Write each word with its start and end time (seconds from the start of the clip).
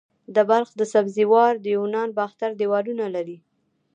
د 0.35 0.37
بلخ 0.49 0.69
د 0.77 0.81
سبزې 0.93 1.25
وار 1.33 1.53
د 1.59 1.65
یوناني 1.75 2.13
باختر 2.19 2.49
دیوالونه 2.59 3.05
لري 3.15 3.37